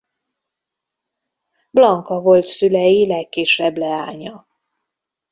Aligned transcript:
Blanka 1.71 2.19
volt 2.21 2.45
szülei 2.45 3.07
legkisebb 3.07 3.77
leánya. 3.77 4.47